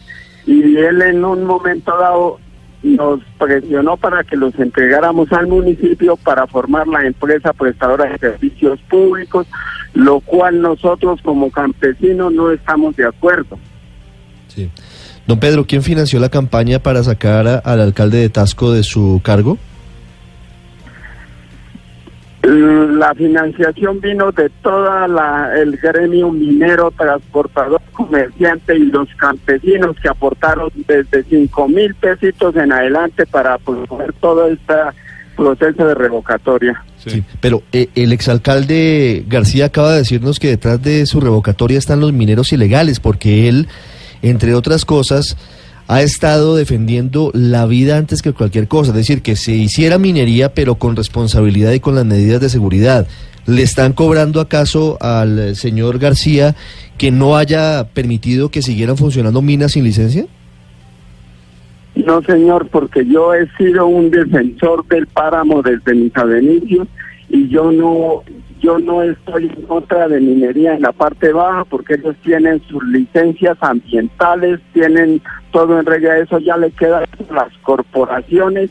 Y 0.45 0.75
él 0.77 1.01
en 1.01 1.23
un 1.25 1.43
momento 1.45 1.97
dado 1.97 2.39
nos 2.83 3.19
presionó 3.39 3.97
para 3.97 4.23
que 4.23 4.35
los 4.35 4.53
entregáramos 4.59 5.31
al 5.31 5.47
municipio 5.47 6.17
para 6.17 6.45
formar 6.45 6.87
la 6.87 7.03
empresa 7.05 7.51
prestadora 7.53 8.05
de 8.11 8.17
servicios 8.19 8.79
públicos, 8.89 9.47
lo 9.95 10.19
cual 10.19 10.61
nosotros 10.61 11.19
como 11.23 11.49
campesinos 11.49 12.31
no 12.31 12.51
estamos 12.51 12.95
de 12.95 13.05
acuerdo. 13.07 13.57
Sí. 14.49 14.69
Don 15.25 15.39
Pedro, 15.39 15.65
¿quién 15.65 15.81
financió 15.81 16.19
la 16.19 16.29
campaña 16.29 16.77
para 16.77 17.01
sacar 17.01 17.47
a- 17.47 17.57
al 17.57 17.81
alcalde 17.81 18.19
de 18.19 18.29
Tasco 18.29 18.71
de 18.71 18.83
su 18.83 19.19
cargo? 19.23 19.57
La 22.95 23.13
financiación 23.13 23.99
vino 23.99 24.31
de 24.31 24.49
toda 24.61 25.07
la 25.07 25.51
el 25.55 25.77
gremio 25.77 26.31
minero, 26.31 26.91
transportador, 26.91 27.81
comerciante 27.91 28.75
y 28.75 28.85
los 28.85 29.09
campesinos 29.15 29.95
que 30.01 30.07
aportaron 30.07 30.69
desde 30.87 31.23
cinco 31.23 31.67
mil 31.67 31.93
pesitos 31.95 32.55
en 32.55 32.71
adelante 32.71 33.25
para 33.25 33.57
promover 33.57 34.13
todo 34.13 34.47
este 34.47 34.73
proceso 35.35 35.87
de 35.87 35.93
revocatoria. 35.93 36.83
Sí, 36.97 37.23
pero 37.41 37.61
eh, 37.71 37.89
el 37.95 38.13
exalcalde 38.13 39.25
García 39.27 39.65
acaba 39.65 39.91
de 39.91 39.99
decirnos 39.99 40.39
que 40.39 40.47
detrás 40.47 40.81
de 40.81 41.05
su 41.05 41.19
revocatoria 41.19 41.77
están 41.77 41.99
los 41.99 42.13
mineros 42.13 42.53
ilegales, 42.53 42.99
porque 42.99 43.49
él, 43.49 43.67
entre 44.21 44.55
otras 44.55 44.85
cosas, 44.85 45.37
ha 45.87 46.01
estado 46.01 46.55
defendiendo 46.55 47.31
la 47.33 47.65
vida 47.65 47.97
antes 47.97 48.21
que 48.21 48.33
cualquier 48.33 48.67
cosa, 48.67 48.91
es 48.91 48.97
decir, 48.97 49.21
que 49.21 49.35
se 49.35 49.51
hiciera 49.53 49.99
minería, 49.99 50.53
pero 50.53 50.75
con 50.75 50.95
responsabilidad 50.95 51.73
y 51.73 51.79
con 51.79 51.95
las 51.95 52.05
medidas 52.05 52.41
de 52.41 52.49
seguridad. 52.49 53.07
¿Le 53.45 53.61
están 53.61 53.93
cobrando 53.93 54.41
acaso 54.41 54.97
al 55.01 55.55
señor 55.55 55.99
García 55.99 56.55
que 56.97 57.11
no 57.11 57.37
haya 57.37 57.87
permitido 57.93 58.49
que 58.49 58.63
siguieran 58.63 58.97
funcionando 58.97 59.41
minas 59.43 59.73
sin 59.73 59.83
licencia? 59.83 60.25
No, 61.95 62.21
señor, 62.23 62.67
porque 62.69 63.05
yo 63.05 63.33
he 63.33 63.47
sido 63.55 63.85
un 63.85 64.09
defensor 64.09 64.85
del 64.87 65.05
páramo 65.07 65.61
desde 65.61 65.93
mis 65.93 66.11
inicios 66.41 66.87
y 67.29 67.47
yo 67.47 67.71
no 67.71 68.23
yo 68.61 68.79
no 68.79 69.03
estoy 69.03 69.45
en 69.45 69.61
contra 69.67 70.07
de 70.07 70.19
minería 70.19 70.73
en 70.73 70.81
la 70.81 70.91
parte 70.91 71.31
baja 71.31 71.65
porque 71.65 71.95
ellos 71.95 72.15
tienen 72.23 72.61
sus 72.67 72.83
licencias 72.85 73.57
ambientales, 73.61 74.59
tienen 74.73 75.21
todo 75.55 75.79
en 75.79 75.85
regla, 75.85 76.17
eso 76.17 76.37
ya 76.39 76.57
le 76.57 76.69
queda 76.71 76.97
a 76.97 77.33
las 77.33 77.53
corporaciones 77.61 78.69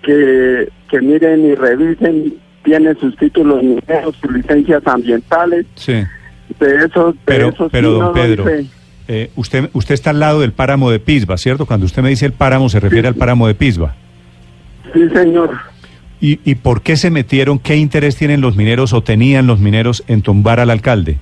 que, 0.00 0.68
que 0.88 1.00
miren 1.00 1.44
y 1.44 1.56
revisen, 1.56 2.34
tienen 2.62 2.96
sus 3.00 3.16
títulos 3.16 3.60
mineros, 3.64 4.14
sus 4.20 4.30
licencias 4.30 4.80
ambientales, 4.86 5.66
Sí. 5.74 5.94
de 6.60 6.76
eso, 6.86 7.10
de 7.12 7.18
Pero, 7.24 7.48
eso 7.48 7.68
pero 7.68 7.90
don 7.94 8.12
Pedro, 8.14 8.44
eh, 9.08 9.30
usted, 9.34 9.70
usted 9.72 9.94
está 9.94 10.10
al 10.10 10.20
lado 10.20 10.40
del 10.40 10.52
páramo 10.52 10.88
de 10.92 11.00
Pisba, 11.00 11.36
¿cierto? 11.36 11.66
Cuando 11.66 11.84
usted 11.86 12.00
me 12.00 12.10
dice 12.10 12.26
el 12.26 12.32
páramo, 12.32 12.68
se 12.68 12.78
refiere 12.78 13.08
al 13.08 13.16
páramo 13.16 13.48
de 13.48 13.54
Pisba. 13.56 13.96
Sí, 14.94 15.08
señor. 15.12 15.50
¿Y, 16.20 16.38
¿Y 16.44 16.54
por 16.54 16.82
qué 16.82 16.96
se 16.96 17.10
metieron? 17.10 17.58
¿Qué 17.58 17.74
interés 17.76 18.14
tienen 18.14 18.40
los 18.40 18.54
mineros 18.56 18.92
o 18.92 19.02
tenían 19.02 19.48
los 19.48 19.58
mineros 19.58 20.04
en 20.06 20.22
tumbar 20.22 20.60
al 20.60 20.70
alcalde? 20.70 21.16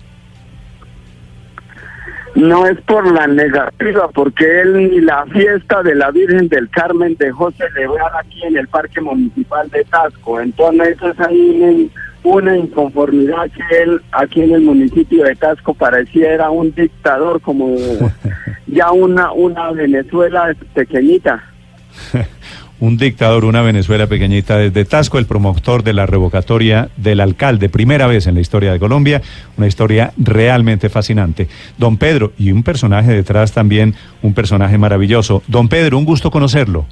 No 2.38 2.66
es 2.66 2.80
por 2.82 3.10
la 3.12 3.26
negativa, 3.26 4.06
porque 4.14 4.60
él 4.60 4.90
ni 4.90 5.00
la 5.00 5.26
fiesta 5.26 5.82
de 5.82 5.96
la 5.96 6.12
Virgen 6.12 6.48
del 6.48 6.70
Carmen 6.70 7.16
dejó 7.18 7.50
celebrar 7.50 8.12
aquí 8.16 8.44
en 8.44 8.56
el 8.56 8.68
Parque 8.68 9.00
Municipal 9.00 9.68
de 9.70 9.82
Tasco. 9.82 10.40
Entonces 10.40 10.96
es 11.02 11.18
ahí 11.20 11.90
una, 12.22 12.36
una 12.36 12.56
inconformidad 12.56 13.50
que 13.50 13.82
él 13.82 14.00
aquí 14.12 14.42
en 14.42 14.52
el 14.52 14.60
municipio 14.60 15.24
de 15.24 15.34
Tasco 15.34 15.74
pareciera 15.74 16.48
un 16.50 16.72
dictador, 16.72 17.40
como 17.40 17.74
ya 18.68 18.92
una, 18.92 19.32
una 19.32 19.72
Venezuela 19.72 20.54
pequeñita. 20.74 21.42
Un 22.80 22.96
dictador, 22.96 23.44
una 23.44 23.60
Venezuela 23.62 24.06
pequeñita 24.06 24.56
desde 24.56 24.84
Tasco, 24.84 25.18
el 25.18 25.26
promotor 25.26 25.82
de 25.82 25.92
la 25.92 26.06
revocatoria 26.06 26.90
del 26.96 27.18
alcalde, 27.20 27.68
primera 27.68 28.06
vez 28.06 28.28
en 28.28 28.34
la 28.36 28.40
historia 28.40 28.72
de 28.72 28.78
Colombia, 28.78 29.20
una 29.56 29.66
historia 29.66 30.12
realmente 30.16 30.88
fascinante. 30.88 31.48
Don 31.76 31.96
Pedro, 31.96 32.32
y 32.38 32.52
un 32.52 32.62
personaje 32.62 33.12
detrás 33.12 33.50
también, 33.52 33.94
un 34.22 34.32
personaje 34.32 34.78
maravilloso. 34.78 35.42
Don 35.48 35.68
Pedro, 35.68 35.98
un 35.98 36.04
gusto 36.04 36.30
conocerlo. 36.30 36.86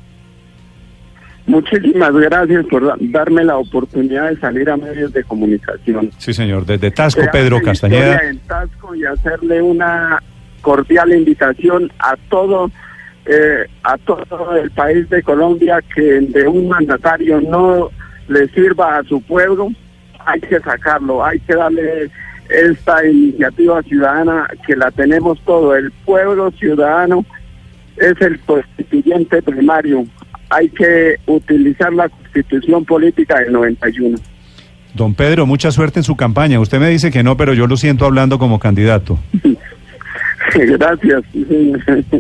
Muchísimas 1.46 2.12
gracias 2.12 2.66
por 2.66 2.84
da- 2.84 2.96
darme 2.98 3.44
la 3.44 3.56
oportunidad 3.56 4.30
de 4.30 4.36
salir 4.40 4.68
a 4.68 4.76
medios 4.76 5.12
de 5.12 5.22
comunicación. 5.22 6.10
Sí, 6.18 6.34
señor, 6.34 6.66
desde 6.66 6.90
Tasco, 6.90 7.22
Pedro 7.30 7.62
Castañeda. 7.62 8.18
en 8.28 8.38
Tasco 8.40 8.92
y 8.96 9.04
hacerle 9.04 9.62
una 9.62 10.20
cordial 10.62 11.12
invitación 11.12 11.92
a 12.00 12.16
todo 12.28 12.72
eh, 13.26 13.67
a 13.82 13.99
todo 13.99 14.56
el 14.56 14.71
país 14.71 15.08
de 15.10 15.23
Colombia 15.23 15.80
que 15.95 16.21
de 16.21 16.47
un 16.47 16.69
mandatario 16.69 17.41
no 17.41 17.91
le 18.28 18.49
sirva 18.49 18.99
a 18.99 19.04
su 19.04 19.21
pueblo, 19.21 19.71
hay 20.25 20.41
que 20.41 20.60
sacarlo, 20.60 21.25
hay 21.25 21.41
que 21.41 21.54
darle 21.54 22.10
esta 22.49 23.04
iniciativa 23.04 23.82
ciudadana 23.82 24.49
que 24.67 24.76
la 24.76 24.91
tenemos 24.93 25.41
todo, 25.41 25.75
el 25.75 25.91
pueblo 26.04 26.50
ciudadano 26.52 27.25
es 27.97 28.15
el 28.21 28.39
constituyente 28.41 29.43
primario, 29.43 30.04
hay 30.50 30.69
que 30.69 31.17
utilizar 31.26 31.93
la 31.93 32.08
constitución 32.08 32.84
política 32.84 33.41
del 33.41 33.52
91. 33.52 34.19
Don 34.95 35.15
Pedro, 35.15 35.47
mucha 35.47 35.71
suerte 35.73 36.00
en 36.00 36.04
su 36.04 36.17
campaña. 36.17 36.58
Usted 36.58 36.78
me 36.78 36.89
dice 36.89 37.10
que 37.10 37.23
no, 37.23 37.36
pero 37.36 37.52
yo 37.52 37.67
lo 37.67 37.76
siento 37.76 38.06
hablando 38.06 38.39
como 38.39 38.58
candidato. 38.58 39.19
Gracias. 40.54 41.23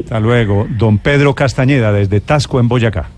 Hasta 0.04 0.20
luego. 0.20 0.66
Don 0.78 0.98
Pedro 0.98 1.34
Castañeda, 1.34 1.92
desde 1.92 2.20
Tasco, 2.20 2.60
en 2.60 2.68
Boyacá. 2.68 3.10